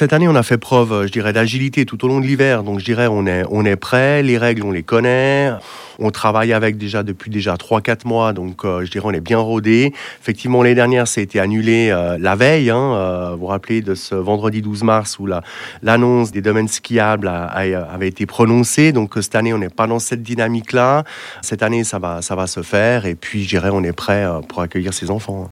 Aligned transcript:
cette 0.00 0.14
année, 0.14 0.28
on 0.28 0.34
a 0.34 0.42
fait 0.42 0.56
preuve, 0.56 0.94
euh, 0.94 1.06
je 1.06 1.12
dirais, 1.12 1.34
d'agilité 1.34 1.84
tout 1.84 2.02
au 2.06 2.08
long 2.08 2.20
de 2.20 2.26
l'hiver. 2.26 2.62
Donc, 2.62 2.78
je 2.78 2.86
dirais, 2.86 3.06
on 3.06 3.26
est, 3.26 3.42
on 3.50 3.66
est 3.66 3.76
prêt. 3.76 4.22
Les 4.22 4.38
règles, 4.38 4.62
on 4.62 4.70
les 4.70 4.82
connaît. 4.82 5.50
On 5.98 6.10
travaille 6.10 6.54
avec 6.54 6.78
déjà 6.78 7.02
depuis 7.02 7.30
déjà 7.30 7.56
3-4 7.56 8.08
mois. 8.08 8.32
Donc, 8.32 8.64
euh, 8.64 8.82
je 8.82 8.90
dirais, 8.90 9.04
on 9.06 9.12
est 9.12 9.20
bien 9.20 9.36
rodé. 9.36 9.92
Effectivement, 10.22 10.62
l'année 10.62 10.74
dernière, 10.74 11.06
ça 11.06 11.20
a 11.20 11.22
été 11.22 11.38
annulé 11.38 11.90
euh, 11.90 12.16
la 12.18 12.34
veille. 12.34 12.70
Hein, 12.70 13.32
vous 13.32 13.40
vous 13.40 13.46
rappelez 13.48 13.82
de 13.82 13.94
ce 13.94 14.14
vendredi 14.14 14.62
12 14.62 14.84
mars 14.84 15.18
où 15.18 15.28
l'annonce 15.82 16.32
des 16.32 16.40
domaines 16.40 16.68
skiables 16.68 17.28
avait 17.28 18.08
été 18.08 18.24
prononcée. 18.24 18.92
Donc, 18.92 19.12
cette 19.20 19.34
année, 19.34 19.52
on 19.52 19.58
n'est 19.58 19.68
pas 19.68 19.86
dans 19.86 19.98
cette 19.98 20.22
dynamique-là. 20.22 21.04
Cette 21.42 21.62
année, 21.62 21.84
ça 21.84 21.98
va, 21.98 22.22
ça 22.22 22.34
va 22.34 22.46
se 22.46 22.62
faire. 22.62 23.04
Et 23.04 23.16
puis, 23.16 23.44
je 23.44 23.50
dirais, 23.50 23.68
on 23.70 23.84
est 23.84 23.92
prêt 23.92 24.26
pour 24.48 24.62
accueillir 24.62 24.94
ces 24.94 25.10
enfants. 25.10 25.46